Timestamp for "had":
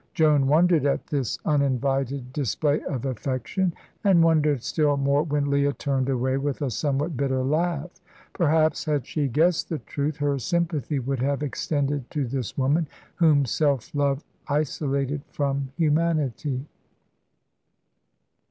8.85-9.05